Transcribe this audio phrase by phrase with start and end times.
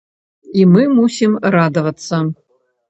[0.61, 2.25] І мы мусім радавацца!